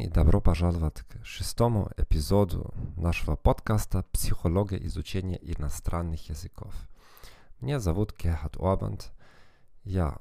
День 0.00 0.08
и 0.08 0.12
добро 0.12 0.40
пожаловать 0.40 1.02
к 1.02 1.22
шестому 1.26 1.90
эпизоду 1.98 2.72
нашего 2.96 3.36
подкаста 3.36 4.02
«Психология 4.12 4.82
изучения 4.86 5.36
иностранных 5.42 6.30
языков». 6.30 6.72
Меня 7.60 7.80
зовут 7.80 8.16
Герхард 8.16 8.56
Орбанд. 8.58 9.12
Я 9.84 10.16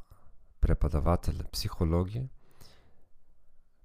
преподаватель 0.60 1.46
психологии, 1.54 2.30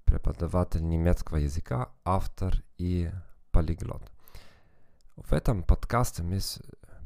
преподаватель 0.04 0.84
немецкого 0.84 1.36
языка, 1.36 1.90
автор 2.04 2.60
и 2.76 3.12
полиглот. 3.52 4.02
В 5.14 5.32
этом 5.32 5.62
подкасте 5.62 6.24
мы 6.24 6.40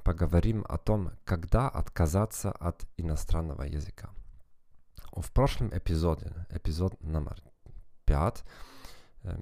поговорим 0.03 0.65
о 0.67 0.79
том, 0.79 1.11
когда 1.27 1.69
отказаться 1.69 2.53
от 2.53 2.87
иностранного 2.97 3.65
языка. 3.65 4.09
В 5.12 5.31
прошлом 5.31 5.77
эпизоде, 5.77 6.33
эпизод 6.48 6.98
номер 7.03 7.43
5 8.07 8.45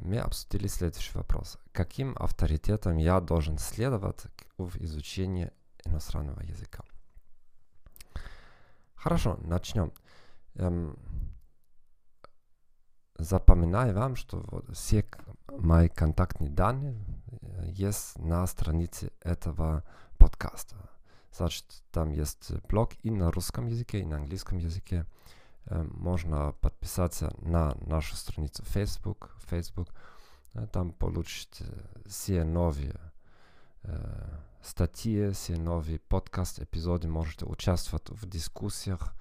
мы 0.01 0.19
обсудили 0.19 0.67
следующий 0.67 1.13
вопрос. 1.17 1.59
Каким 1.73 2.17
авторитетом 2.19 2.97
я 2.97 3.20
должен 3.20 3.59
следовать 3.59 4.25
в 4.59 4.77
изучении 4.83 5.51
иностранного 5.84 6.41
языка? 6.41 6.84
Хорошо, 8.95 9.39
начнем. 9.43 9.93
Эм, 10.55 10.98
запоминаю 13.19 13.95
вам, 13.95 14.17
что 14.17 14.45
вот 14.51 14.69
все 14.77 15.06
мои 15.48 15.89
контактные 15.89 16.50
данные 16.50 16.97
есть 17.65 18.19
на 18.19 18.47
странице 18.47 19.12
этого 19.21 19.84
подкаста. 20.19 20.77
Значит, 21.33 21.67
там 21.91 22.11
есть 22.11 22.50
блог 22.69 22.93
и 23.03 23.11
на 23.11 23.31
русском 23.31 23.67
языке, 23.67 24.00
и 24.00 24.06
на 24.06 24.17
английском 24.17 24.59
языке. 24.59 25.06
Можно 25.67 26.53
подписаться 26.61 27.34
на 27.39 27.75
нашу 27.86 28.17
страницу 28.17 28.62
Facebook. 28.64 29.36
Facebook. 29.48 29.89
Там 30.72 30.92
получите 30.92 31.64
все 32.06 32.45
новые 32.45 32.98
статьи, 34.62 35.31
все 35.31 35.56
новые 35.56 35.98
подкаст-эпизоды. 35.98 37.09
Можете 37.09 37.47
участвовать 37.47 38.09
в 38.11 38.28
дискуссиях 38.28 39.14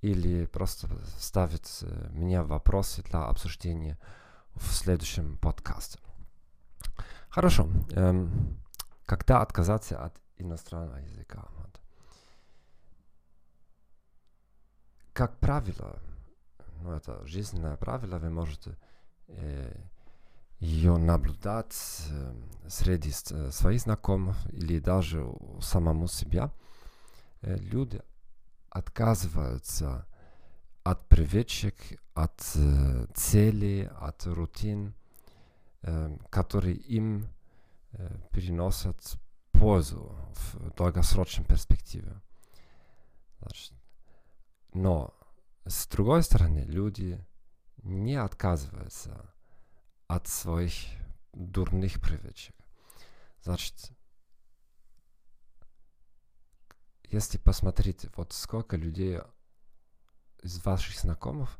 или 0.00 0.46
просто 0.46 0.88
ставить 1.18 1.84
мне 2.10 2.42
вопросы 2.42 3.02
для 3.02 3.24
обсуждения 3.24 3.98
в 4.54 4.72
следующем 4.72 5.38
подкасте. 5.38 5.98
Хорошо. 7.28 7.68
Эм, 7.90 8.58
когда 9.06 9.42
отказаться 9.42 10.02
от 10.02 10.14
иностранного 10.36 10.98
языка? 10.98 11.46
Как 15.18 15.36
правило, 15.40 15.98
ну 16.80 16.92
это 16.92 17.26
жизненное 17.26 17.76
правило, 17.76 18.18
вы 18.18 18.30
можете 18.30 18.76
э, 19.26 19.74
ее 20.60 20.96
наблюдать 20.96 21.74
э, 22.08 22.34
среди 22.68 23.10
э, 23.10 23.50
своих 23.50 23.80
знакомых 23.80 24.36
или 24.52 24.78
даже 24.78 25.24
у 25.24 25.60
самому 25.60 26.06
себя. 26.06 26.52
Э, 27.40 27.56
люди 27.56 28.00
отказываются 28.70 30.06
от 30.84 31.08
привычек, 31.08 31.74
от 32.14 32.40
э, 32.54 33.06
целей, 33.12 33.88
от 34.00 34.24
рутин, 34.24 34.94
э, 35.82 36.16
которые 36.30 36.76
им 36.76 37.26
э, 37.90 38.08
приносят 38.30 39.16
пользу 39.50 40.14
в 40.36 40.70
долгосрочной 40.76 41.44
перспективе. 41.44 42.20
Значит, 43.40 43.77
но 44.72 45.14
с 45.64 45.86
другой 45.86 46.22
стороны, 46.22 46.60
люди 46.60 47.24
не 47.82 48.16
отказываются 48.16 49.32
от 50.06 50.26
своих 50.26 50.72
дурных 51.32 52.00
привычек. 52.00 52.54
Значит, 53.42 53.92
если 57.04 57.38
посмотреть, 57.38 58.06
вот 58.16 58.32
сколько 58.32 58.76
людей 58.76 59.20
из 60.42 60.64
ваших 60.64 60.98
знакомых 60.98 61.58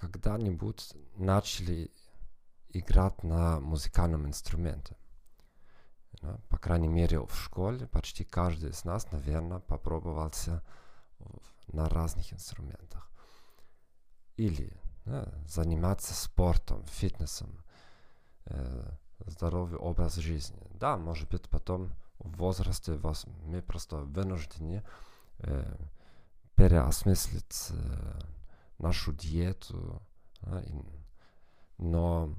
когда-нибудь 0.00 0.94
начали 1.16 1.90
играть 2.68 3.22
на 3.22 3.60
музыкальном 3.60 4.26
инструменте. 4.26 4.96
Ну, 6.20 6.38
по 6.48 6.58
крайней 6.58 6.88
мере, 6.88 7.20
в 7.20 7.34
школе 7.34 7.86
почти 7.86 8.24
каждый 8.24 8.70
из 8.70 8.84
нас, 8.84 9.10
наверное, 9.12 9.60
попробовался 9.60 10.64
на 11.72 11.88
разных 11.88 12.32
инструментах. 12.32 13.10
Или 14.36 14.72
да, 15.04 15.32
заниматься 15.46 16.14
спортом, 16.14 16.84
фитнесом, 16.86 17.64
э, 18.46 18.90
здоровый 19.26 19.78
образ 19.78 20.16
жизни. 20.16 20.60
Да, 20.74 20.96
может 20.96 21.28
быть, 21.28 21.48
потом 21.48 21.90
в 22.18 22.36
возрасте 22.36 22.92
вас, 22.94 23.26
мы 23.44 23.62
просто 23.62 23.96
вынуждены 23.98 24.84
э, 25.38 25.76
переосмыслить 26.54 27.68
э, 27.70 28.20
нашу 28.78 29.12
диету. 29.12 30.02
Да, 30.40 30.60
и, 30.62 30.72
но 31.78 32.34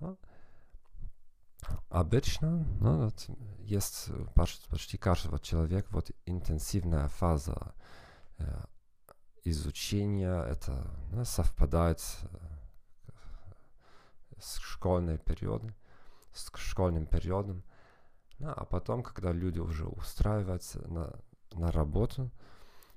да, 0.00 0.16
обычно 1.88 2.64
ну, 2.80 3.04
вот, 3.04 3.26
есть 3.60 4.08
почти, 4.34 4.68
почти 4.68 4.98
каждого 4.98 5.38
человека 5.38 5.88
вот 5.90 6.10
интенсивная 6.24 7.08
фаза 7.08 7.74
Э, 8.38 8.64
изучения, 9.44 10.42
это 10.42 10.90
ну, 11.12 11.24
совпадает 11.24 12.02
э, 12.22 13.12
с 14.38 14.58
школьной 14.58 15.18
периодом, 15.18 15.74
с 16.32 16.50
школьным 16.56 17.06
периодом. 17.06 17.62
Ну, 18.38 18.50
а 18.50 18.64
потом, 18.64 19.02
когда 19.02 19.32
люди 19.32 19.60
уже 19.60 19.86
устраиваются 19.86 20.80
на, 20.88 21.12
на 21.52 21.70
работу, 21.70 22.30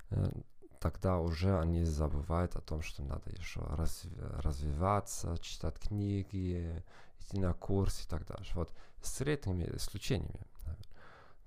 э, 0.10 0.32
тогда 0.80 1.20
уже 1.20 1.58
они 1.60 1.84
забывают 1.84 2.56
о 2.56 2.62
том, 2.62 2.82
что 2.82 3.04
надо 3.04 3.30
еще 3.30 3.62
разви 3.62 4.12
развиваться, 4.38 5.38
читать 5.38 5.80
книги, 5.80 6.84
идти 7.20 7.40
на 7.40 7.54
курс 7.54 8.06
и 8.06 8.10
так 8.10 8.26
далее. 8.26 8.48
Вот 8.56 8.72
с 9.02 9.22
редкими 9.22 9.70
исключениями. 9.76 10.48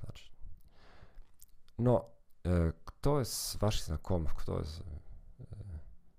Значит. 0.01 0.31
Но 1.77 2.13
кто 2.43 3.21
из 3.21 3.57
ваших 3.61 3.87
знакомых, 3.87 4.35
кто 4.37 4.61
из 4.61 4.81
э, 4.81 5.45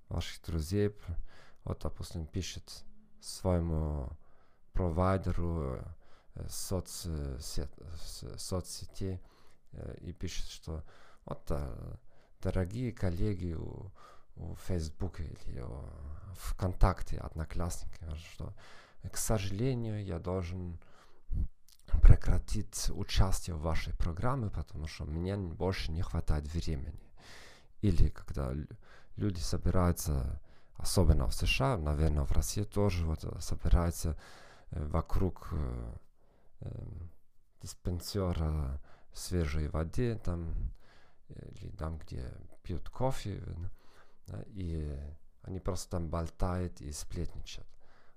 ваших 0.09 0.43
друзей, 0.43 0.95
вот, 1.63 1.79
допустим, 1.81 2.25
пишет 2.25 2.83
своему 3.21 4.09
провайдеру 4.73 5.75
э, 6.35 6.47
соцсет, 6.49 7.71
соцсетей 8.37 9.21
э, 9.71 9.95
и 10.01 10.13
пишет, 10.13 10.47
что 10.47 10.83
вот, 11.25 11.45
э, 11.49 11.95
дорогие 12.41 12.91
коллеги 12.91 13.53
у, 13.53 13.91
у 14.35 14.55
Facebook 14.55 15.19
или 15.19 15.61
у 15.61 15.85
ВКонтакте, 16.35 17.17
Одноклассники, 17.17 18.03
что, 18.33 18.53
к 19.11 19.17
сожалению, 19.17 20.03
я 20.03 20.19
должен 20.19 20.79
прекратить 22.01 22.89
участие 22.91 23.55
в 23.55 23.61
вашей 23.61 23.93
программе, 23.93 24.49
потому 24.49 24.87
что 24.87 25.05
мне 25.05 25.37
больше 25.37 25.91
не 25.91 26.01
хватает 26.01 26.47
времени. 26.53 26.99
Или 27.81 28.09
когда 28.09 28.53
люди 29.15 29.39
собираются, 29.39 30.41
особенно 30.77 31.27
в 31.27 31.33
США, 31.33 31.77
наверное, 31.77 32.23
в 32.23 32.31
России 32.31 32.63
тоже 32.63 33.05
вот 33.05 33.25
собираются 33.43 34.17
э, 34.71 34.85
вокруг 34.85 35.49
э, 35.51 35.95
э, 36.61 36.85
диспенсера 37.61 38.81
свежей 39.13 39.67
воды, 39.67 40.17
там, 40.23 40.53
или 41.29 41.69
там, 41.77 41.97
где 41.99 42.31
пьют 42.63 42.89
кофе, 42.89 43.41
да, 44.27 44.43
и 44.47 44.97
они 45.43 45.59
просто 45.59 45.91
там 45.91 46.09
болтают 46.09 46.81
и 46.81 46.91
сплетничают. 46.91 47.67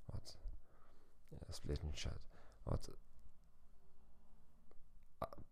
Вот. 0.08 0.36
Сплетничают. 1.50 2.22
Вот 2.64 2.88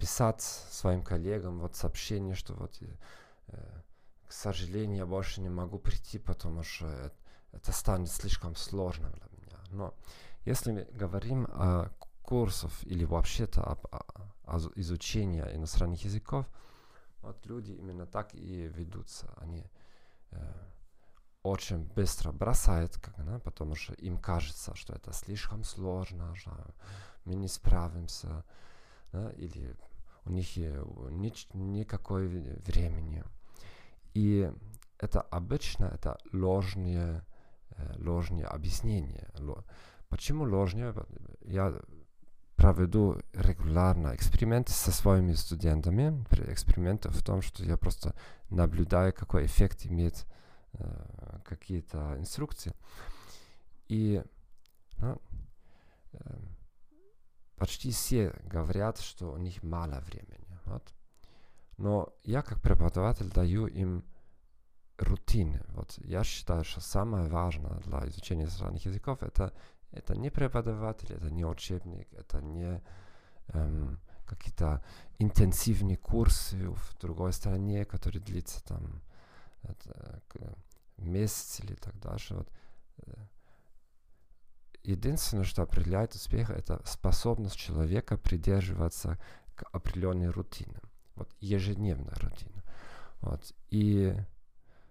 писать 0.04 0.42
своим 0.42 1.02
коллегам 1.02 1.60
вот 1.60 1.76
сообщение, 1.76 2.34
что 2.34 2.52
вот, 2.52 2.78
э, 2.82 3.56
к 4.28 4.32
сожалению, 4.32 4.98
я 4.98 5.06
больше 5.06 5.40
не 5.40 5.48
могу 5.48 5.78
прийти, 5.78 6.18
потому 6.18 6.62
что 6.62 6.86
это, 6.86 7.16
это 7.52 7.72
станет 7.72 8.10
слишком 8.10 8.54
сложным 8.54 9.12
для 9.12 9.28
меня. 9.38 9.58
Но 9.70 9.94
если 10.44 10.72
мы 10.72 10.84
говорим 10.92 11.46
о 11.46 11.88
курсах 12.20 12.70
или 12.82 13.06
вообще-то 13.06 13.62
об, 13.62 13.86
о 14.44 14.58
изучении 14.74 15.40
иностранных 15.40 16.04
языков, 16.04 16.44
вот 17.22 17.46
люди 17.46 17.72
именно 17.72 18.06
так 18.06 18.34
и 18.34 18.68
ведутся. 18.68 19.32
Они 19.38 19.64
э, 20.32 20.52
очень 21.42 21.82
быстро 21.94 22.30
бросают, 22.30 22.98
как, 22.98 23.24
да, 23.24 23.38
потому 23.38 23.74
что 23.74 23.94
им 23.94 24.18
кажется, 24.18 24.74
что 24.74 24.92
это 24.92 25.14
слишком 25.14 25.64
сложно, 25.64 26.34
что 26.36 26.50
мы 27.24 27.36
не 27.36 27.48
справимся 27.48 28.44
да, 29.14 29.30
или 29.30 29.74
у 30.24 30.30
них 30.30 30.56
ни, 30.56 31.32
никакой 31.56 32.26
времени. 32.26 33.24
И 34.14 34.50
это 34.98 35.20
обычно 35.20 35.86
это 35.86 36.18
ложные 36.32 37.24
э, 37.70 37.94
ложные 37.98 38.46
объяснения. 38.46 39.28
Почему 40.08 40.44
ложные? 40.44 40.94
Я 41.42 41.74
проведу 42.56 43.20
регулярно 43.32 44.14
эксперименты 44.14 44.72
со 44.72 44.92
своими 44.92 45.32
студентами. 45.32 46.24
Эксперименты 46.50 47.10
в 47.10 47.22
том, 47.22 47.42
что 47.42 47.64
я 47.64 47.76
просто 47.76 48.14
наблюдаю, 48.50 49.12
какой 49.12 49.46
эффект 49.46 49.86
имеет 49.86 50.26
э, 50.74 51.40
какие-то 51.44 52.16
инструкции. 52.18 52.72
И 53.88 54.22
ну, 54.98 55.20
э, 56.12 56.38
почти 57.56 57.90
все 57.90 58.34
говорят, 58.44 58.98
что 58.98 59.32
у 59.32 59.36
них 59.36 59.62
мало 59.62 60.00
времени. 60.00 60.58
Вот. 60.64 60.94
Но 61.76 62.12
я 62.24 62.42
как 62.42 62.60
преподаватель 62.62 63.30
даю 63.30 63.66
им 63.66 64.04
рутины. 64.98 65.62
Вот 65.68 65.98
я 65.98 66.24
считаю, 66.24 66.64
что 66.64 66.80
самое 66.80 67.28
важное 67.28 67.80
для 67.80 68.06
изучения 68.08 68.44
иностранных 68.44 68.84
языков 68.84 69.22
это, 69.22 69.52
это 69.90 70.16
не 70.16 70.30
преподаватель, 70.30 71.12
это 71.12 71.30
не 71.30 71.44
учебник, 71.44 72.12
это 72.12 72.40
не 72.40 72.82
эм, 73.48 74.00
какие-то 74.24 74.84
интенсивные 75.18 75.96
курсы 75.96 76.70
в 76.70 76.96
другой 77.00 77.32
стране, 77.32 77.84
которые 77.84 78.22
длятся 78.22 78.62
там 78.64 79.02
это, 79.62 80.22
месяц 80.96 81.60
или 81.60 81.74
так 81.74 81.98
дальше. 82.00 82.34
Вот. 82.34 82.48
Единственное, 84.84 85.44
что 85.44 85.62
определяет 85.62 86.14
успех, 86.14 86.50
это 86.50 86.82
способность 86.84 87.56
человека 87.56 88.18
придерживаться 88.18 89.18
к 89.54 89.64
определенной 89.72 90.28
рутине. 90.28 90.78
Вот 91.14 91.34
ежедневная 91.40 92.14
рутина. 92.16 92.62
Вот. 93.22 93.54
И 93.70 94.14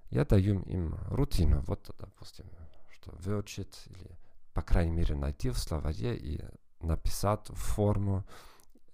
я 0.10 0.26
даю 0.26 0.62
им 0.64 0.96
рутину. 1.10 1.62
Вот, 1.68 1.96
допустим, 2.00 2.46
что 2.90 3.12
выучить 3.12 3.84
или, 3.86 4.18
по 4.54 4.64
крайней 4.64 4.92
мере, 4.92 5.16
найти 5.16 5.52
в 5.52 5.60
словаре 5.60 6.18
и 6.18 6.44
написать 6.80 7.48
в 7.50 7.56
форму 7.56 8.26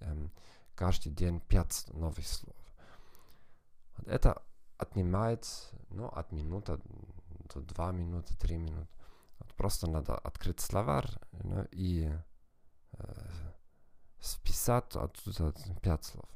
эм, 0.00 0.30
каждый 0.74 1.12
день 1.12 1.40
пять 1.40 1.86
новых 1.94 2.26
слов. 2.26 2.56
Вот 3.96 4.06
это 4.06 4.42
отнимает 4.76 5.46
ну, 5.88 6.08
от 6.08 6.30
минуты 6.32 6.78
до 7.54 7.60
два 7.60 7.90
минуты, 7.90 8.36
три 8.36 8.58
минуты. 8.58 8.88
Просто 9.56 9.88
надо 9.90 10.16
открыть 10.16 10.60
словарь 10.60 11.10
ну, 11.32 11.66
и 11.72 12.10
э, 12.92 13.14
списать 14.20 14.96
оттуда 14.96 15.54
пять 15.82 16.04
слов. 16.04 16.28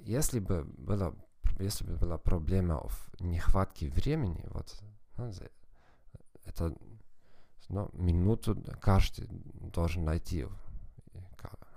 Если 0.00 0.40
бы 0.40 0.64
было 0.64 1.14
если 1.58 1.84
бы 1.84 1.96
была 1.96 2.18
проблема 2.18 2.86
в 2.86 3.20
нехватке 3.20 3.88
времени, 3.88 4.44
вот, 4.48 4.74
ну, 5.16 5.32
это 6.44 6.74
ну, 7.68 7.90
минуту 7.92 8.62
каждый 8.80 9.26
должен 9.72 10.04
найти. 10.04 10.46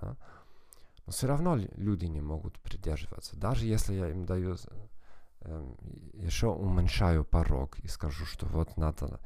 А? 0.00 0.16
Но 1.06 1.12
все 1.12 1.26
равно 1.26 1.56
люди 1.56 2.06
не 2.06 2.20
могут 2.20 2.60
придерживаться. 2.60 3.36
Даже 3.36 3.66
если 3.66 3.94
я 3.94 4.10
им 4.10 4.24
даю, 4.26 4.56
еще 6.14 6.48
уменьшаю 6.48 7.24
порог 7.24 7.78
и 7.80 7.88
скажу, 7.88 8.24
что 8.26 8.46
вот 8.46 8.76
надо 8.76 9.20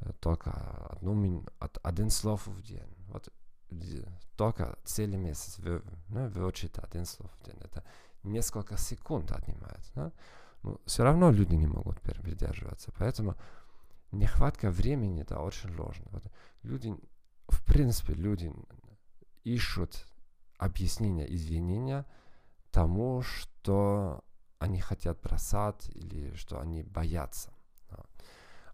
э, 0.00 0.12
только 0.20 0.50
одну 0.90 1.14
мин, 1.14 1.46
один 1.82 2.10
слов 2.10 2.46
в 2.46 2.62
день. 2.62 2.94
Вот 3.08 3.28
только 4.36 4.78
целый 4.84 5.18
месяц 5.18 5.58
вы, 5.58 5.82
ну, 6.08 6.28
выучить 6.28 6.78
один 6.78 7.04
слов 7.04 7.30
в 7.38 7.44
день. 7.44 7.58
Это 7.60 7.84
несколько 8.22 8.78
секунд 8.78 9.30
отнимает. 9.32 9.80
Да? 9.94 10.12
Но 10.62 10.80
все 10.86 11.04
равно 11.04 11.30
люди 11.30 11.54
не 11.54 11.66
могут 11.66 12.00
придерживаться. 12.00 12.92
Поэтому 12.98 13.36
нехватка 14.10 14.70
времени 14.70 15.22
это 15.22 15.38
очень 15.38 15.74
сложно. 15.74 16.06
Вот 16.10 16.24
люди, 16.62 16.94
в 17.48 17.64
принципе, 17.64 18.14
люди 18.14 18.52
ищут 19.44 20.06
объяснения, 20.56 21.32
извинения 21.32 22.06
тому, 22.70 23.22
что 23.22 24.24
они 24.58 24.80
хотят 24.80 25.20
бросать 25.20 25.88
или 25.94 26.34
что 26.34 26.60
они 26.60 26.82
боятся. 26.82 27.52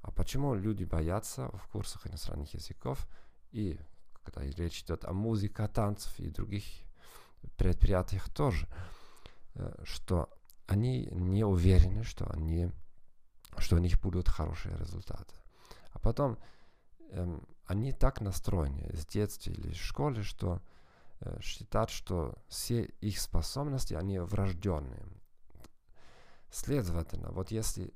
А 0.03 0.11
почему 0.11 0.55
люди 0.55 0.85
боятся 0.85 1.49
в 1.57 1.69
курсах 1.69 2.07
иностранных 2.07 2.53
языков 2.53 3.09
и 3.53 3.81
когда 4.23 4.43
речь 4.43 4.83
идет 4.83 5.05
о 5.05 5.13
музыке, 5.13 5.67
танцах 5.69 6.19
и 6.21 6.29
других 6.29 6.65
предприятиях 7.57 8.29
тоже? 8.29 8.69
Э, 9.55 9.83
что 9.85 10.29
они 10.67 11.07
не 11.07 11.45
уверены, 11.45 12.05
что, 12.05 12.29
они, 12.31 12.71
что 13.59 13.77
у 13.77 13.79
них 13.79 14.01
будут 14.01 14.29
хорошие 14.29 14.77
результаты. 14.77 15.35
А 15.93 15.99
потом 15.99 16.39
эм, 17.11 17.47
они 17.67 17.93
так 17.93 18.21
настроены 18.21 18.91
с 18.95 19.07
детства 19.07 19.51
или 19.51 19.73
в 19.73 19.77
школе, 19.77 20.23
что 20.23 20.61
э, 21.21 21.39
считают, 21.41 21.91
что 21.91 22.35
все 22.49 22.85
их 23.01 23.21
способности, 23.21 23.95
они 23.95 24.19
врожденные. 24.19 25.03
Следовательно, 26.55 27.33
вот 27.33 27.51
если 27.51 27.93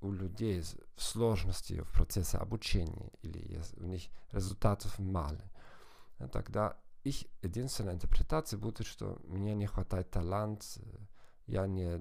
у 0.00 0.12
людей 0.12 0.62
сложности 0.96 1.80
в 1.80 1.90
процессе 1.90 2.38
обучения 2.38 3.10
или 3.22 3.60
у 3.78 3.86
них 3.86 4.04
результатов 4.30 4.96
мало, 5.00 5.40
э, 6.20 6.28
тогда 6.28 6.78
их 7.02 7.24
единственная 7.42 7.94
интерпретация 7.94 8.60
будет, 8.60 8.86
что 8.86 9.20
мне 9.24 9.56
не 9.56 9.66
хватает 9.66 10.08
таланта, 10.08 10.64
я 11.48 11.66
не 11.66 12.00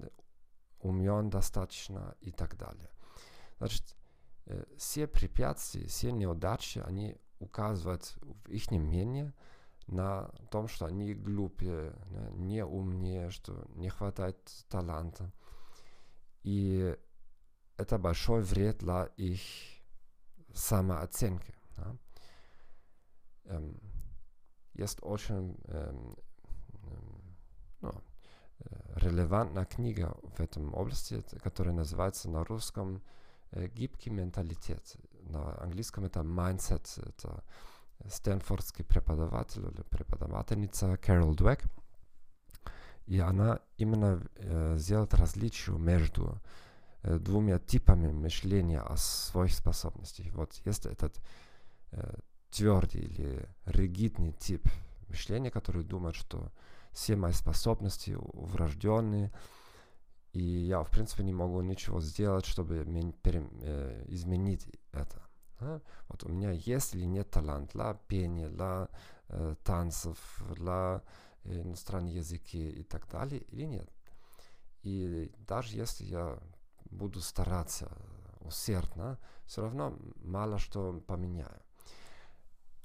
умен 0.80 1.32
достаточно 1.32 2.16
и 2.22 2.30
так 2.30 2.56
далее. 2.56 2.92
Значит, 3.58 3.96
э, 4.46 4.66
все 4.78 5.08
препятствия, 5.08 5.88
все 5.88 6.12
неудачи, 6.12 6.84
они 6.86 7.18
указывают 7.40 8.16
в 8.22 8.48
их 8.48 8.70
мнении 8.70 9.34
на 9.88 10.30
том, 10.52 10.68
что 10.68 10.86
они 10.86 11.16
глупые, 11.16 11.96
не 12.34 12.64
умнее, 12.64 13.32
что 13.32 13.66
не 13.74 13.90
хватает 13.90 14.38
таланта. 14.70 15.32
И 16.44 16.96
это 17.78 17.98
большой 17.98 18.42
вред 18.42 18.80
для 18.80 19.06
их 19.18 19.42
самооценки. 20.54 21.56
Да? 21.76 21.96
Эм, 23.46 23.80
jest 24.74 25.00
очень 25.02 25.58
эм, 25.66 26.16
ну, 27.82 27.92
релевантная 28.96 29.66
книга 29.66 30.16
в 30.36 30.40
этом 30.40 30.74
области, 30.74 31.24
которая 31.44 31.74
называется 31.74 32.30
на 32.30 32.44
русском 32.44 33.02
«Гибкий 33.52 34.10
менталитет». 34.10 34.96
На 35.22 35.62
английском 35.62 36.06
это 36.06 36.22
«Mindset». 36.22 37.04
Это 37.08 37.44
стэнфордский 38.08 38.84
преподаватель 38.84 39.64
или 39.64 39.82
преподавательница 39.84 40.98
Кэрол 40.98 41.36
Дуэк. 41.36 41.64
И 43.06 43.20
она 43.20 43.60
именно 43.78 44.22
э, 44.36 44.76
сделает 44.78 45.14
различие 45.14 45.78
между 45.78 46.42
э, 47.02 47.20
двумя 47.20 47.60
типами 47.60 48.12
мышления 48.12 48.80
о 48.80 48.96
своих 48.96 49.54
способностях. 49.54 50.28
Вот 50.34 50.54
есть 50.66 50.86
этот 50.86 51.22
э, 51.92 52.16
твердый 52.50 53.02
или 53.02 53.50
ригидный 53.66 54.32
тип 54.32 54.68
мышления, 55.10 55.52
который 55.52 55.84
думает, 55.84 56.16
что 56.16 56.52
все 56.92 57.16
мои 57.16 57.34
способности 57.34 58.16
врожденные, 58.34 59.32
и 60.34 60.42
я, 60.42 60.82
в 60.82 60.90
принципе, 60.90 61.24
не 61.24 61.34
могу 61.34 61.62
ничего 61.62 62.02
сделать, 62.02 62.46
чтобы 62.46 62.78
э, 62.78 64.06
изменить 64.08 64.68
это. 64.92 65.22
Да? 65.60 65.82
Вот 66.10 66.24
у 66.24 66.30
меня 66.30 66.52
есть 66.52 66.96
или 66.96 67.06
нет 67.06 67.30
талант 67.30 67.72
для 67.74 67.94
пения, 68.08 68.50
для 68.50 68.88
э, 69.30 69.56
танцев, 69.64 70.18
для 70.56 71.02
э, 71.44 71.62
иностранных 71.62 72.14
языки 72.14 72.70
и 72.70 72.84
так 72.84 73.10
далее, 73.10 73.42
или 73.42 73.66
нет. 73.66 73.90
И 74.84 75.32
даже 75.48 75.76
если 75.78 76.06
я 76.06 76.40
буду 76.86 77.22
стараться 77.22 77.92
усердно, 78.42 79.18
все 79.46 79.62
равно 79.62 79.98
мало 80.24 80.60
что 80.60 81.02
поменяю. 81.08 81.62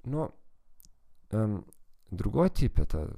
Но 0.04 0.34
эм, 1.30 1.66
другой 2.10 2.50
тип, 2.50 2.78
это 2.78 3.14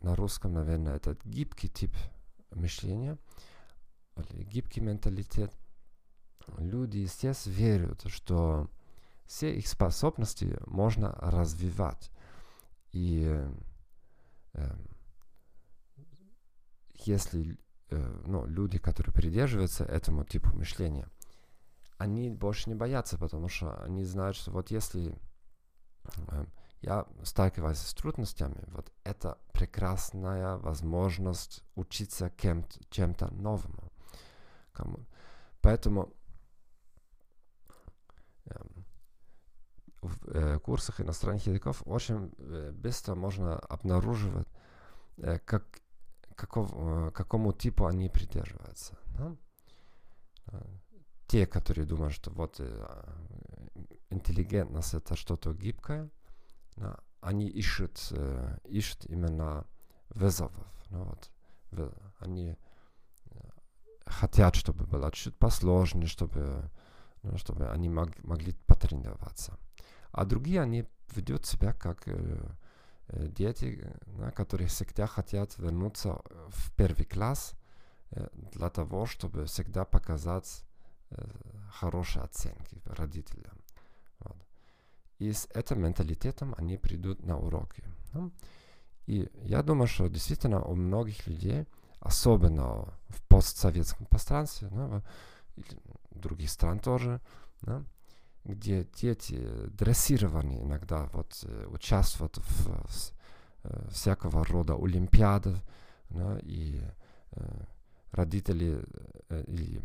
на 0.00 0.14
русском, 0.14 0.54
наверное, 0.54 0.96
этот 0.96 1.24
гибкий 1.24 1.68
тип 1.68 1.94
мышления, 2.50 3.18
или 4.16 4.44
гибкий 4.44 4.80
менталитет. 4.80 5.52
Люди 6.58 7.04
здесь 7.04 7.46
верят, 7.46 8.02
что 8.06 8.68
все 9.26 9.54
их 9.54 9.68
способности 9.68 10.58
можно 10.66 11.12
развивать. 11.20 12.10
И 12.92 13.24
э, 13.24 13.52
если 16.94 17.58
э, 17.90 18.22
ну, 18.26 18.46
люди, 18.46 18.78
которые 18.78 19.12
придерживаются 19.12 19.84
этому 19.84 20.24
типу 20.24 20.54
мышления, 20.56 21.08
они 21.98 22.30
больше 22.30 22.68
не 22.68 22.74
боятся, 22.74 23.18
потому 23.18 23.48
что 23.48 23.80
они 23.82 24.04
знают, 24.04 24.36
что 24.36 24.50
вот 24.50 24.70
если 24.70 25.14
я 26.82 27.06
сталкиваюсь 27.24 27.78
с 27.78 27.94
трудностями, 27.94 28.64
вот 28.68 28.90
это 29.04 29.38
прекрасная 29.52 30.56
возможность 30.56 31.62
учиться 31.74 32.30
кем 32.30 32.64
чем-то 32.88 33.28
новому. 33.34 33.92
Поэтому 35.60 36.10
эм, 38.46 38.79
в 40.02 40.28
э, 40.28 40.58
курсах 40.58 41.00
иностранных 41.00 41.46
языков 41.46 41.82
очень 41.84 42.32
э, 42.38 42.72
быстро 42.72 43.14
можно 43.14 43.58
обнаруживать, 43.58 44.48
э, 45.18 45.38
как, 45.38 45.80
каков, 46.34 47.12
какому 47.12 47.52
типу 47.52 47.86
они 47.86 48.08
придерживаются. 48.08 48.98
Да? 49.18 49.36
Те, 51.26 51.46
которые 51.46 51.86
думают, 51.86 52.14
что 52.14 52.30
вот 52.30 52.60
интеллигентность 54.08 54.94
это 54.94 55.14
что-то 55.14 55.52
гибкое, 55.52 56.10
да, 56.76 56.98
они 57.20 57.46
ищут, 57.46 58.12
ищут 58.64 59.04
именно 59.04 59.64
вызовов. 60.08 60.66
Ну, 60.88 61.04
вот, 61.04 61.30
они 62.18 62.56
хотят, 64.06 64.56
чтобы 64.56 64.86
было 64.86 65.12
чуть 65.12 65.38
посложнее, 65.38 66.08
чтобы, 66.08 66.68
ну, 67.22 67.36
чтобы 67.36 67.68
они 67.70 67.88
мог, 67.88 68.10
могли 68.24 68.52
потренироваться. 68.66 69.56
А 70.12 70.24
другие, 70.24 70.60
они 70.60 70.86
ведут 71.14 71.46
себя 71.46 71.72
как 71.72 72.02
э, 72.06 72.48
э, 73.08 73.26
дети, 73.28 73.86
да, 74.18 74.30
которые 74.30 74.68
всегда 74.68 75.06
хотят 75.06 75.56
вернуться 75.58 76.20
в 76.48 76.74
первый 76.76 77.04
класс 77.04 77.54
э, 78.10 78.28
для 78.52 78.70
того, 78.70 79.06
чтобы 79.06 79.46
всегда 79.46 79.84
показать 79.84 80.64
Э, 81.10 81.26
хорошие 81.72 82.22
оценки 82.22 82.80
родителям. 82.84 83.56
Вот. 84.20 84.36
И 85.18 85.32
с 85.32 85.48
этим 85.54 85.82
менталитетом 85.82 86.54
они 86.56 86.76
придут 86.76 87.24
на 87.24 87.36
уроки. 87.36 87.82
Ну, 88.12 88.32
и 89.06 89.28
я 89.42 89.62
думаю, 89.62 89.88
что 89.88 90.08
действительно 90.08 90.62
у 90.62 90.74
многих 90.76 91.26
людей, 91.26 91.66
особенно 91.98 92.92
в 93.08 93.22
постсоветском 93.28 94.06
пространстве, 94.06 94.68
ну, 94.70 95.02
и 95.56 95.62
других 96.10 96.50
стран 96.50 96.78
тоже, 96.78 97.20
да, 97.62 97.82
где 98.44 98.86
дети 99.00 99.38
дрессированы 99.78 100.62
иногда 100.62 101.08
вот, 101.12 101.38
э, 101.44 101.66
участвуют 101.68 102.38
в, 102.38 102.66
в 102.66 103.12
э, 103.64 103.88
всякого 103.90 104.44
рода 104.44 104.74
олимпиадах, 104.74 105.58
да, 106.08 106.38
и 106.42 106.80
э, 107.32 107.64
родители 108.12 108.82
э, 109.28 109.44
и 109.46 109.80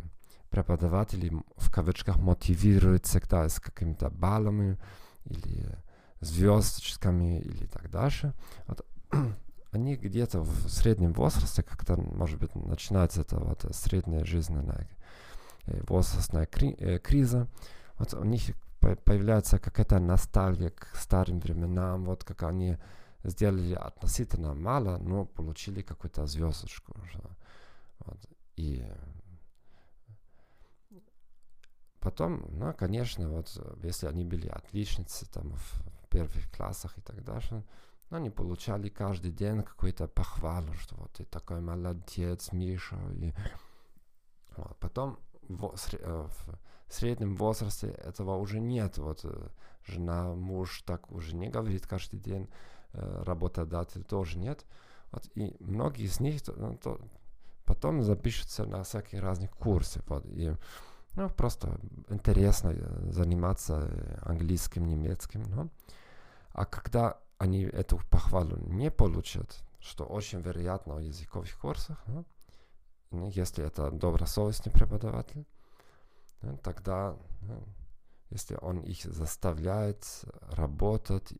преподаватели 0.49 1.31
в 1.57 1.71
кавычках 1.71 2.17
мотивируют 2.17 3.05
всегда 3.05 3.49
с 3.49 3.59
какими-то 3.59 4.09
баллами 4.09 4.77
или 5.25 5.77
звездочками 6.21 7.39
или 7.41 7.65
так 7.65 7.89
дальше. 7.89 8.33
Вот, 8.67 8.85
они 9.71 9.95
где-то 9.95 10.41
в 10.41 10.69
среднем 10.69 11.13
возрасте, 11.13 11.61
как-то, 11.63 11.97
может 11.97 12.39
быть, 12.39 12.55
начинается 12.55 13.21
это 13.21 13.37
вот 13.37 13.65
средняя 13.75 14.23
жизненная 14.23 14.87
э, 15.65 15.81
возрастная 15.87 16.45
кри 16.45 16.75
э, 16.79 16.99
криза, 16.99 17.47
вот 17.97 18.13
у 18.13 18.23
них 18.23 18.55
появляется 18.79 19.59
какая-то 19.59 19.99
ностальгия 19.99 20.69
к 20.69 20.95
старым 20.95 21.39
временам, 21.39 22.05
вот 22.05 22.23
как 22.23 22.43
они 22.43 22.77
сделали 23.23 23.73
относительно 23.73 24.53
мало, 24.53 24.97
но 24.97 25.25
получили 25.25 25.81
какую-то 25.81 26.25
звездочку. 26.27 26.93
Вот. 27.99 28.19
И 28.57 28.85
Потом, 32.05 32.45
ну, 32.51 32.71
конечно, 32.71 33.27
вот 33.29 33.49
если 33.81 34.05
они 34.05 34.25
были 34.25 34.47
отличницы 34.47 35.25
там 35.25 35.53
в 35.53 36.07
первых 36.09 36.51
классах 36.51 36.95
и 36.99 37.01
так 37.01 37.23
далее, 37.23 37.63
ну, 38.11 38.17
они 38.17 38.29
получали 38.29 38.89
каждый 38.89 39.31
день 39.31 39.63
какую-то 39.63 40.07
похвалу, 40.07 40.71
что 40.73 40.95
вот 40.97 41.13
ты 41.13 41.25
такой 41.25 41.61
молодец, 41.61 42.51
Миша. 42.51 42.95
И 43.15 43.33
вот. 44.55 44.77
Потом 44.77 45.17
в, 45.49 45.73
э, 45.93 46.27
среднем 46.93 47.35
возрасте 47.35 47.87
этого 47.87 48.35
уже 48.37 48.59
нет. 48.59 48.97
Вот 48.97 49.21
э, 49.23 49.49
жена, 49.85 50.33
муж 50.33 50.83
так 50.85 51.11
уже 51.11 51.35
не 51.35 51.49
говорит 51.49 51.87
каждый 51.87 52.19
день, 52.19 52.47
э, 52.93 53.23
работодатель 53.23 54.03
тоже 54.03 54.37
нет. 54.37 54.65
Вот, 55.11 55.29
и 55.35 55.55
многие 55.59 56.05
из 56.05 56.19
них 56.19 56.41
ну, 56.55 56.77
то, 56.77 56.99
потом 57.65 58.03
запишутся 58.03 58.65
на 58.65 58.83
всякие 58.83 59.21
разные 59.21 59.49
курсы. 59.49 60.01
Вот, 60.07 60.25
и, 60.25 60.53
ну, 61.15 61.29
просто 61.29 61.79
интересно 62.09 62.69
э, 62.75 63.11
заниматься 63.11 63.89
английским, 64.21 64.85
немецким. 64.85 65.43
Ну. 65.47 65.69
А 66.53 66.65
когда 66.65 67.19
они 67.37 67.63
эту 67.63 67.99
похвалу 68.09 68.57
не 68.57 68.91
получат, 68.91 69.63
что 69.79 70.05
очень 70.05 70.41
вероятно 70.41 70.95
в 70.95 70.99
языковых 70.99 71.57
курсах, 71.59 72.01
ну, 72.07 72.25
ну, 73.11 73.29
если 73.29 73.65
это 73.65 73.91
добросовестный 73.91 74.71
преподаватель, 74.71 75.45
тогда, 76.63 77.17
ну, 77.41 77.63
если 78.29 78.57
он 78.61 78.79
их 78.79 79.03
заставляет 79.03 80.05
работать, 80.49 81.33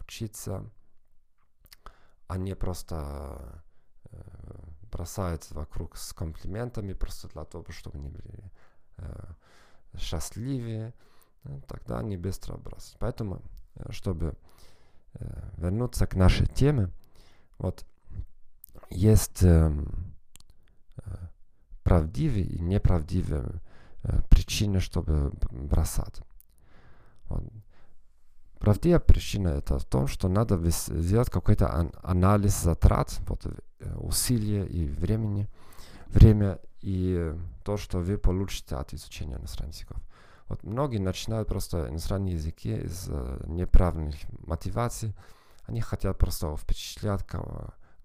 учиться, 0.00 0.64
а 2.26 2.38
не 2.38 2.54
просто 2.54 3.62
э, 4.10 4.18
бросает 4.90 5.50
вокруг 5.50 5.96
с 5.96 6.12
комплиментами 6.12 6.92
просто 6.92 7.28
для 7.28 7.44
того, 7.44 7.64
чтобы 7.70 7.98
они 7.98 8.08
были 8.08 8.50
Э, 8.98 9.34
счастливее, 9.96 10.92
тогда 11.66 12.00
они 12.00 12.18
быстро 12.18 12.56
бросят. 12.56 12.96
Поэтому, 12.98 13.40
э, 13.76 13.90
чтобы 13.90 14.36
э, 15.14 15.50
вернуться 15.56 16.06
к 16.06 16.14
нашей 16.14 16.46
теме, 16.46 16.90
вот 17.58 17.86
есть 18.90 19.42
эм, 19.42 20.14
правдивые 21.82 22.44
и 22.44 22.60
неправдивые 22.60 23.60
причины, 24.30 24.80
чтобы 24.80 25.32
бросать. 25.50 26.20
Вот. 27.28 27.44
Правдивая 28.58 28.98
причина 28.98 29.48
это 29.48 29.78
в 29.78 29.84
том, 29.84 30.08
что 30.08 30.28
надо 30.28 30.58
сделать 30.68 31.30
какой-то 31.30 31.90
анализ 32.02 32.60
затрат, 32.60 33.16
вот, 33.28 33.46
усилия 34.00 34.66
и 34.66 34.86
времени, 34.86 35.48
время 36.08 36.58
и 36.80 37.34
то, 37.64 37.76
что 37.76 37.98
вы 37.98 38.18
получите 38.18 38.76
от 38.76 38.92
изучения 38.94 39.36
иностранных 39.36 39.76
языков. 39.76 39.98
Вот 40.48 40.62
многие 40.62 40.98
начинают 40.98 41.48
просто 41.48 41.88
иностранные 41.88 42.34
языки 42.34 42.74
из 42.74 43.06
э, 43.08 43.44
неправильных 43.46 44.16
мотиваций. 44.46 45.14
Они 45.66 45.82
хотят 45.82 46.16
просто 46.16 46.56
впечатлять 46.56 47.24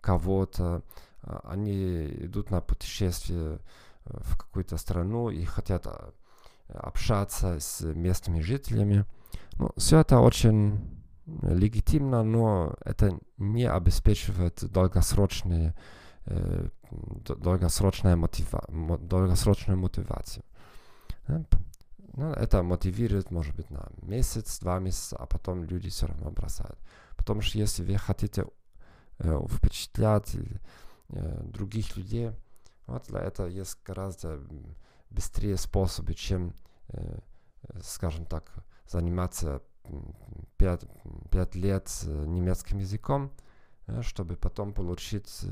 кого-то. 0.01 0.81
Э, 1.22 1.39
они 1.45 2.05
идут 2.25 2.51
на 2.51 2.60
путешествие 2.60 3.39
э, 3.39 3.60
в 4.05 4.38
какую-то 4.38 4.77
страну 4.77 5.29
и 5.29 5.43
хотят 5.45 5.88
э, 5.88 5.91
общаться 6.69 7.60
с 7.60 7.81
местными 7.81 8.41
жителями. 8.41 9.05
Ну, 9.60 9.72
все 9.77 10.00
это 10.00 10.19
очень 10.19 10.79
легитимно, 11.41 12.24
но 12.24 12.75
это 12.83 13.17
не 13.38 13.69
обеспечивает 13.69 14.63
долгосрочные 14.72 15.74
Э, 16.25 16.69
долгосрочная 17.25 18.15
мотива, 18.15 18.63
долгосрочную 19.00 19.77
мотивацию. 19.77 20.45
Ну, 21.27 22.31
это 22.31 22.62
мотивирует, 22.62 23.31
может 23.31 23.55
быть, 23.55 23.69
на 23.72 23.89
месяц, 24.01 24.60
два 24.60 24.79
месяца, 24.79 25.17
а 25.17 25.25
потом 25.25 25.63
люди 25.63 25.89
все 25.89 26.05
равно 26.05 26.29
бросают. 26.29 26.77
Потому 27.17 27.41
что 27.41 27.57
если 27.57 27.83
вы 27.83 27.98
хотите 27.98 28.45
э, 29.17 29.41
впечатлять 29.50 30.36
э, 31.10 31.41
других 31.43 31.98
людей, 31.98 32.31
вот 32.87 33.07
для 33.07 33.21
этого 33.21 33.47
есть 33.47 33.77
гораздо 33.85 34.39
быстрее 35.09 35.57
способы, 35.57 36.13
чем, 36.13 36.53
э, 36.89 37.19
скажем 37.81 38.25
так, 38.25 38.51
заниматься 38.87 39.61
5, 40.57 40.85
5 41.31 41.55
лет 41.55 41.89
немецким 42.05 42.79
языком, 42.79 43.31
э, 43.87 44.01
чтобы 44.01 44.35
потом 44.35 44.73
получить 44.73 45.45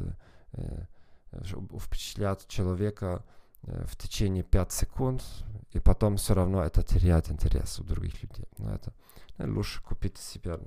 э, 0.53 0.85
Э, 1.31 1.43
впечатлять 1.79 2.47
человека 2.47 3.23
э, 3.63 3.85
в 3.85 3.95
течение 3.95 4.43
5 4.43 4.71
секунд, 4.71 5.23
и 5.71 5.79
потом 5.79 6.17
все 6.17 6.33
равно 6.33 6.63
это 6.63 6.83
теряет 6.83 7.31
интерес 7.31 7.79
у 7.79 7.83
других 7.83 8.21
людей. 8.21 8.47
Но 8.57 8.69
ну, 8.69 8.75
это 8.75 8.93
лучше 9.39 9.81
купить 9.81 10.17
себе, 10.17 10.59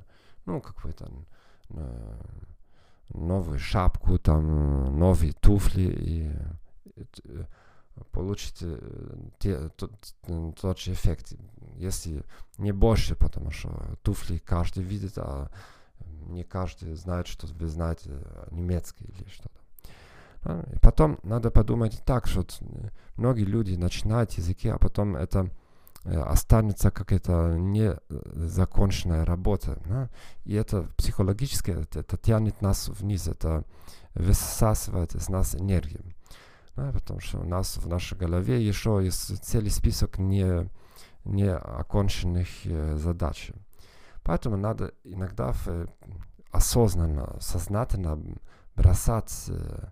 ну, 0.46 0.60
какую-то 0.60 1.10
э, 1.68 2.20
новую 3.10 3.58
шапку, 3.58 4.18
там, 4.18 4.98
новые 4.98 5.33
туфли, 5.44 5.82
и, 5.82 6.30
и 6.96 7.44
получите 8.10 8.78
те, 9.38 9.68
тот, 9.76 9.92
тот 10.60 10.78
же 10.78 10.92
эффект, 10.92 11.34
если 11.76 12.22
не 12.58 12.72
больше, 12.72 13.14
потому 13.14 13.50
что 13.50 13.96
туфли 14.02 14.38
каждый 14.38 14.82
видит, 14.82 15.18
а 15.18 15.50
не 16.26 16.44
каждый 16.44 16.94
знает, 16.94 17.26
что 17.26 17.46
вы 17.46 17.68
знаете 17.68 18.10
немецкий 18.50 19.04
или 19.04 19.28
что-то. 19.28 20.64
И 20.74 20.78
потом 20.80 21.18
надо 21.22 21.50
подумать 21.50 22.02
так, 22.04 22.26
что 22.26 22.44
многие 23.16 23.44
люди 23.44 23.76
начинают 23.76 24.32
языки, 24.32 24.68
а 24.68 24.78
потом 24.78 25.16
это 25.16 25.48
э, 26.04 26.20
останется 26.20 26.90
какая-то 26.90 27.56
незаконченная 27.56 29.24
работа. 29.24 29.80
Да? 29.86 30.10
И 30.44 30.52
это 30.52 30.82
психологически, 30.98 31.70
это, 31.70 32.00
это 32.00 32.18
тянет 32.18 32.60
нас 32.60 32.88
вниз, 32.88 33.26
это 33.26 33.64
высасывает 34.14 35.14
из 35.14 35.28
нас 35.28 35.54
энергию. 35.54 36.04
Да, 36.76 36.90
потому 36.92 37.20
что 37.20 37.38
у 37.38 37.44
нас 37.44 37.76
в 37.76 37.86
нашей 37.86 38.18
голове 38.18 38.64
еще 38.64 39.00
есть 39.02 39.44
целый 39.44 39.70
список 39.70 40.18
не, 40.18 40.68
не 41.24 41.52
оконченных 41.52 42.48
э, 42.64 42.96
задач. 42.96 43.52
Поэтому 44.24 44.56
надо 44.56 44.92
иногда 45.04 45.52
в, 45.52 45.86
осознанно, 46.50 47.36
сознательно 47.40 48.18
бросать 48.74 49.44
э, 49.48 49.88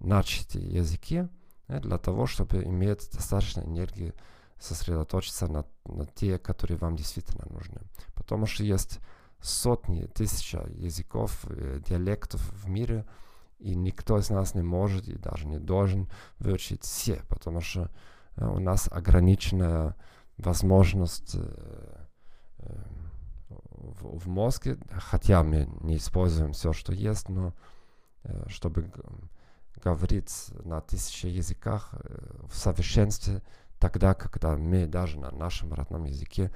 начатые 0.00 0.68
языки 0.68 1.28
э, 1.68 1.80
для 1.80 1.98
того, 1.98 2.26
чтобы 2.26 2.64
иметь 2.64 3.10
достаточно 3.12 3.60
энергии 3.60 4.12
сосредоточиться 4.58 5.46
на, 5.46 5.64
на 5.84 6.06
те, 6.06 6.38
которые 6.38 6.78
вам 6.78 6.96
действительно 6.96 7.46
нужны. 7.50 7.80
Потому 8.14 8.46
что 8.46 8.64
есть 8.64 9.00
сотни, 9.40 10.06
тысячи 10.06 10.56
языков, 10.78 11.44
э, 11.48 11.80
диалектов 11.86 12.40
в 12.50 12.68
мире, 12.68 13.06
и 13.58 13.74
никто 13.74 14.18
из 14.18 14.30
нас 14.30 14.54
не 14.54 14.62
может 14.62 15.08
и 15.08 15.16
даже 15.16 15.46
не 15.46 15.58
должен 15.58 16.08
выучить 16.38 16.84
все, 16.84 17.22
потому 17.28 17.60
что 17.60 17.90
э, 18.36 18.46
у 18.46 18.58
нас 18.58 18.88
ограниченная 18.90 19.96
возможность 20.36 21.34
э, 21.34 22.04
э, 22.58 22.82
в, 23.48 24.18
в 24.18 24.28
мозге, 24.28 24.78
хотя 24.90 25.42
мы 25.42 25.68
не 25.80 25.96
используем 25.96 26.52
все, 26.52 26.72
что 26.72 26.92
есть, 26.92 27.28
но 27.28 27.54
чтобы 28.48 28.90
говорить 29.84 30.50
на 30.64 30.80
тысячи 30.80 31.26
языках 31.26 31.94
в 32.50 32.56
совершенстве, 32.56 33.40
тогда, 33.78 34.14
когда 34.14 34.56
мы 34.56 34.86
даже 34.86 35.20
на 35.20 35.30
нашем 35.30 35.72
родном 35.72 36.04
языке 36.06 36.50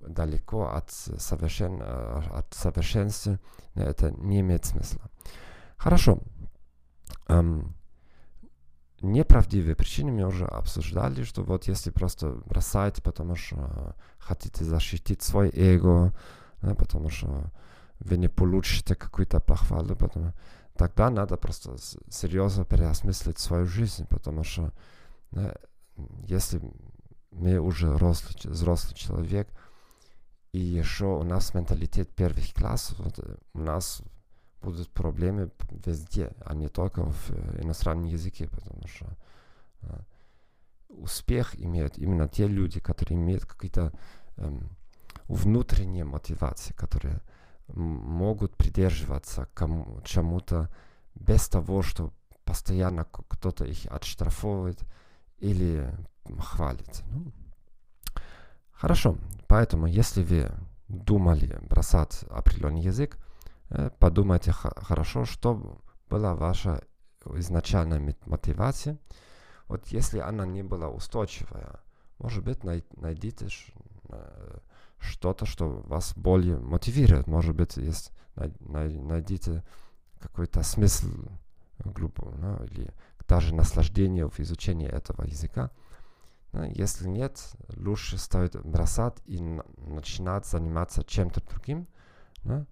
далеко 0.00 0.70
от, 0.70 0.90
совершен, 0.90 1.80
от 1.80 2.52
совершенства, 2.52 3.38
это 3.76 4.10
не 4.10 4.40
имеет 4.40 4.64
смысла. 4.64 5.08
Хорошо. 5.76 6.20
Эм, 7.28 7.74
неправдивые 9.00 9.76
причины 9.76 10.10
мы 10.10 10.26
уже 10.26 10.46
обсуждали, 10.46 11.22
что 11.22 11.42
вот 11.42 11.68
если 11.68 11.90
просто 11.90 12.40
бросаете, 12.46 13.02
потому 13.02 13.36
что 13.36 13.94
хотите 14.18 14.64
защитить 14.64 15.22
свой 15.22 15.50
эго, 15.50 16.12
да, 16.62 16.74
потому 16.74 17.10
что 17.10 17.52
вы 18.00 18.16
не 18.16 18.28
получите 18.28 18.94
какую-то 18.94 19.40
похвалу, 19.40 19.96
потому, 19.96 20.32
тогда 20.76 21.10
надо 21.10 21.36
просто 21.36 21.76
серьезно 22.10 22.64
переосмыслить 22.64 23.38
свою 23.38 23.66
жизнь, 23.66 24.06
потому 24.08 24.44
что 24.44 24.72
да, 25.30 25.54
если 26.26 26.60
мы 27.30 27.58
уже 27.58 27.90
взрослый, 27.90 28.34
взрослый 28.44 28.94
человек, 28.94 29.48
и 30.52 30.58
еще 30.58 31.06
у 31.06 31.22
нас 31.22 31.54
менталитет 31.54 32.14
первых 32.14 32.54
классов, 32.54 32.98
вот, 32.98 33.40
у 33.52 33.58
нас 33.58 34.02
будут 34.66 34.90
проблемы 34.90 35.50
везде, 35.86 36.32
а 36.44 36.54
не 36.54 36.68
только 36.68 37.04
в 37.04 37.30
иностранном 37.62 38.06
языке, 38.06 38.48
потому 38.48 38.86
что 38.88 39.06
э, 39.82 40.00
успех 40.88 41.54
имеют 41.60 41.98
именно 41.98 42.28
те 42.28 42.48
люди, 42.48 42.80
которые 42.80 43.16
имеют 43.16 43.46
какие-то 43.46 43.92
эм, 44.36 44.68
внутренние 45.28 46.04
мотивации, 46.04 46.72
которые 46.72 47.20
могут 47.68 48.56
придерживаться 48.56 49.48
кому, 49.54 50.00
чему-то 50.04 50.68
без 51.14 51.48
того, 51.48 51.82
что 51.82 52.12
постоянно 52.44 53.04
кто-то 53.04 53.64
их 53.64 53.86
отштрафовывает 53.86 54.80
или 55.38 55.94
хвалит. 56.40 57.02
Ну, 57.12 57.32
хорошо, 58.72 59.16
поэтому 59.46 59.86
если 59.86 60.22
вы 60.22 60.50
думали 60.88 61.58
бросать 61.68 62.24
определенный 62.30 62.82
язык, 62.82 63.16
э, 63.16 63.25
подумайте 63.98 64.52
хорошо, 64.52 65.24
что 65.24 65.80
была 66.08 66.34
ваша 66.34 66.82
изначальная 67.34 68.16
мотивация. 68.24 68.98
Вот 69.68 69.88
если 69.88 70.18
она 70.18 70.46
не 70.46 70.62
была 70.62 70.88
устойчивая, 70.88 71.80
может 72.18 72.44
быть, 72.44 72.62
найдите 72.64 73.48
э, 74.08 74.58
что-то, 74.98 75.44
что 75.44 75.82
вас 75.86 76.14
более 76.16 76.58
мотивирует. 76.58 77.26
Может 77.26 77.54
быть, 77.54 77.76
есть, 77.76 78.12
найдите 78.60 79.64
какой-то 80.20 80.62
смысл 80.62 81.08
группу, 81.78 82.32
ну, 82.38 82.62
или 82.64 82.92
даже 83.28 83.54
наслаждение 83.54 84.28
в 84.30 84.38
изучении 84.40 84.88
этого 84.88 85.24
языка. 85.24 85.70
Ну, 86.52 86.62
если 86.64 87.08
нет, 87.08 87.38
лучше 87.76 88.18
стоит 88.18 88.56
бросать 88.64 89.16
и 89.26 89.40
начинать 89.76 90.46
заниматься 90.46 91.04
чем-то 91.04 91.44
другим, 91.46 91.86
ну, 92.44 92.66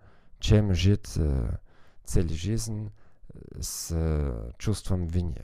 чем 0.44 0.74
жить 0.74 1.10
э, 1.16 1.56
целую 2.04 2.36
жизнь 2.36 2.92
э, 3.32 3.62
с 3.62 3.88
э, 3.90 4.52
чувством 4.58 5.06
вины. 5.06 5.42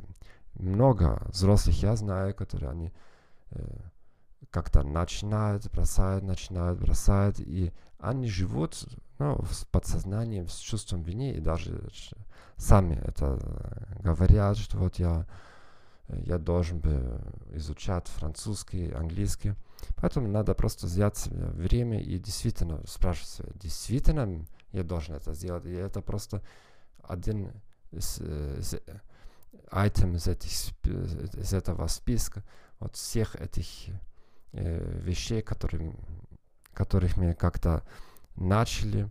Много 0.53 1.23
взрослых 1.33 1.83
я 1.83 1.97
знаю, 1.97 2.35
которые 2.35 2.71
они 2.71 2.93
э, 3.53 3.65
как-то 4.51 4.83
начинают, 4.83 5.71
бросают, 5.71 6.23
начинают, 6.23 6.79
бросают, 6.79 7.41
и 7.41 7.73
они 7.99 8.29
живут 8.29 8.85
ну, 9.19 9.43
с 9.51 9.65
подсознанием, 9.65 10.49
с 10.49 10.59
чувством 10.59 11.03
вины, 11.03 11.33
и 11.33 11.41
даже 11.41 11.83
сами 12.57 12.97
это 12.97 13.39
говорят, 14.01 14.59
что 14.59 14.77
вот 14.77 14.97
я, 14.97 15.27
я 16.09 16.37
должен 16.37 16.79
бы 16.79 17.23
изучать 17.53 18.07
французский, 18.09 18.91
английский. 18.93 19.55
Поэтому 19.97 20.29
надо 20.29 20.55
просто 20.55 20.87
взять 20.87 21.27
время 21.29 22.03
и 22.03 22.19
действительно 22.19 22.87
спрашивать 22.87 23.31
себя, 23.31 23.49
действительно 23.55 24.45
я 24.73 24.83
должен 24.83 25.15
это 25.15 25.35
сделать. 25.35 25.67
И 25.67 25.73
это 25.73 26.01
просто 26.01 26.43
один 27.03 27.53
из, 27.91 28.21
из 28.21 28.75
айтем 29.71 30.17
из, 30.17 30.27
этих, 30.27 30.51
из 30.85 31.53
этого 31.53 31.87
списка, 31.87 32.43
вот 32.79 32.97
всех 32.97 33.37
этих 33.37 33.67
э, 34.53 35.01
вещей, 35.01 35.43
которые, 35.43 35.95
которых 36.73 37.17
мы 37.17 37.35
как-то 37.35 37.83
начали. 38.37 39.09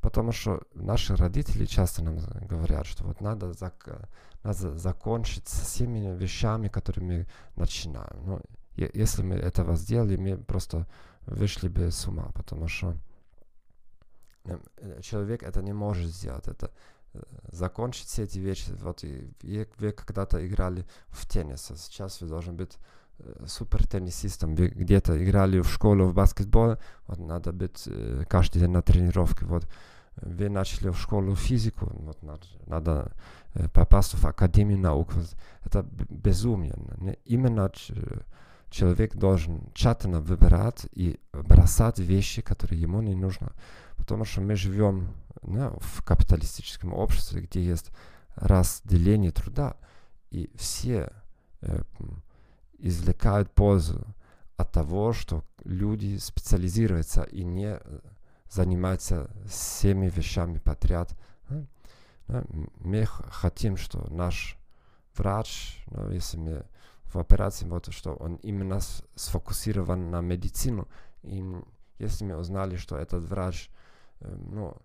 Потому 0.00 0.32
что 0.32 0.62
наши 0.74 1.14
родители 1.14 1.64
часто 1.64 2.02
нам 2.02 2.18
говорят, 2.48 2.86
что 2.86 3.04
вот 3.04 3.20
надо, 3.20 3.52
зак 3.52 4.08
надо 4.42 4.76
закончить 4.76 5.48
с 5.48 5.60
всеми 5.60 6.16
вещами, 6.16 6.66
которые 6.66 7.04
мы 7.04 7.26
начинаем. 7.54 8.26
Но 8.26 8.40
если 8.74 9.22
мы 9.22 9.36
этого 9.36 9.76
сделали, 9.76 10.16
мы 10.16 10.36
просто 10.36 10.88
вышли 11.26 11.68
бы 11.68 11.92
с 11.92 12.06
ума, 12.08 12.30
потому 12.34 12.66
что 12.66 12.96
человек 15.00 15.42
это 15.42 15.62
не 15.62 15.72
может 15.72 16.10
сделать. 16.10 16.48
Это 16.48 16.70
закончить 17.50 18.06
все 18.06 18.24
эти 18.24 18.38
вещи. 18.38 18.72
Вот 18.80 19.04
и, 19.04 19.30
и 19.42 19.66
вы 19.78 19.92
когда-то 19.92 20.46
играли 20.46 20.86
в 21.08 21.26
теннис, 21.26 21.70
а 21.70 21.76
сейчас 21.76 22.20
вы 22.20 22.28
должны 22.28 22.52
быть 22.52 22.78
супер 23.46 23.86
теннисистом. 23.86 24.54
Вы 24.54 24.68
где-то 24.68 25.22
играли 25.22 25.60
в 25.60 25.68
школу 25.68 26.06
в 26.06 26.14
баскетбол, 26.14 26.76
вот 27.06 27.18
надо 27.18 27.52
быть 27.52 27.84
э, 27.86 28.24
каждый 28.28 28.60
день 28.60 28.70
на 28.70 28.82
тренировке. 28.82 29.44
Вот 29.44 29.66
вы 30.16 30.48
начали 30.48 30.90
в 30.90 30.98
школу 30.98 31.34
физику, 31.34 31.86
вот 31.92 32.22
надо, 32.22 32.46
надо 32.66 33.12
э, 33.54 33.68
попасть 33.68 34.14
в 34.14 34.26
Академию 34.26 34.78
наук. 34.78 35.14
Вот 35.14 35.26
это 35.64 35.86
безумие. 36.08 36.74
Не? 36.98 37.18
Именно 37.24 37.70
человек 38.72 39.14
должен 39.14 39.70
тщательно 39.74 40.20
выбирать 40.20 40.86
и 40.92 41.20
бросать 41.32 41.98
вещи, 41.98 42.42
которые 42.42 42.80
ему 42.80 43.02
не 43.02 43.14
нужны. 43.14 43.50
Потому 43.96 44.24
что 44.24 44.40
мы 44.40 44.56
живем 44.56 45.12
не, 45.42 45.68
в 45.78 46.02
капиталистическом 46.04 46.92
обществе, 46.94 47.42
где 47.42 47.62
есть 47.62 47.90
разделение 48.34 49.30
труда, 49.30 49.76
и 50.30 50.50
все 50.56 51.12
э, 51.60 51.82
извлекают 52.78 53.52
пользу 53.52 54.04
от 54.56 54.72
того, 54.72 55.12
что 55.12 55.44
люди 55.64 56.16
специализируются 56.16 57.22
и 57.22 57.44
не 57.44 57.78
занимаются 58.50 59.30
всеми 59.48 60.08
вещами 60.08 60.58
подряд. 60.58 61.16
Мы 62.26 63.04
хотим, 63.06 63.76
что 63.76 64.08
наш 64.10 64.56
врач, 65.16 65.84
ну, 65.90 66.10
если 66.10 66.38
мы 66.38 66.64
в 67.14 67.18
операции, 67.18 67.66
вот, 67.66 67.92
что 67.92 68.14
он 68.14 68.36
именно 68.36 68.80
сфокусирован 69.14 70.10
на 70.10 70.20
медицину. 70.20 70.88
И 71.22 71.44
если 71.98 72.24
мы 72.24 72.36
узнали, 72.36 72.76
что 72.76 72.96
этот 72.96 73.24
врач 73.24 73.70
э, 74.20 74.34
ну, 74.50 74.76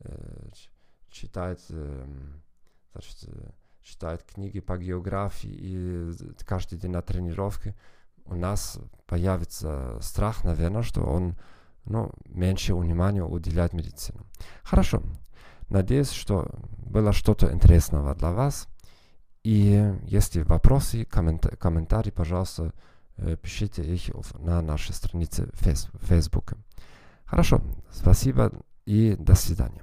э, 0.00 0.48
читает, 1.10 1.60
э, 1.70 2.06
значит, 2.92 3.28
читает 3.82 4.22
книги 4.22 4.60
по 4.60 4.76
географии 4.76 5.50
и 5.50 6.12
каждый 6.44 6.78
день 6.78 6.92
на 6.92 7.02
тренировке, 7.02 7.74
у 8.26 8.34
нас 8.34 8.78
появится 9.06 9.98
страх, 10.00 10.44
наверное, 10.44 10.82
что 10.82 11.02
он 11.02 11.36
ну, 11.84 12.10
меньше 12.26 12.74
внимания 12.74 13.22
уделяет 13.22 13.74
медицине. 13.74 14.20
Хорошо. 14.62 15.02
Надеюсь, 15.68 16.10
что 16.10 16.48
было 16.78 17.12
что-то 17.12 17.52
интересного 17.52 18.14
для 18.14 18.32
вас. 18.32 18.68
И 19.44 19.94
если 20.06 20.40
вопросы, 20.40 21.04
коммента 21.04 21.54
комментарии, 21.56 22.10
пожалуйста, 22.10 22.72
пишите 23.42 23.82
их 23.84 24.10
на 24.38 24.60
нашей 24.62 24.92
странице 24.92 25.48
в 25.52 26.06
Facebook. 26.06 26.54
Хорошо. 27.24 27.60
Спасибо 27.92 28.52
и 28.86 29.14
до 29.18 29.34
свидания. 29.34 29.82